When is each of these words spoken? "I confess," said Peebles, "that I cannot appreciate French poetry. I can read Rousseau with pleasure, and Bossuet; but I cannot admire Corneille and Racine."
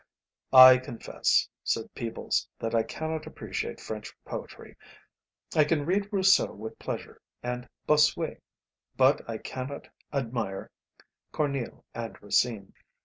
"I 0.51 0.77
confess," 0.79 1.47
said 1.63 1.93
Peebles, 1.93 2.47
"that 2.57 2.73
I 2.73 2.81
cannot 2.81 3.27
appreciate 3.27 3.79
French 3.79 4.11
poetry. 4.25 4.75
I 5.55 5.63
can 5.63 5.85
read 5.85 6.09
Rousseau 6.11 6.51
with 6.53 6.79
pleasure, 6.79 7.21
and 7.43 7.69
Bossuet; 7.85 8.41
but 8.97 9.21
I 9.29 9.37
cannot 9.37 9.89
admire 10.11 10.71
Corneille 11.31 11.85
and 11.93 12.19
Racine." 12.19 12.73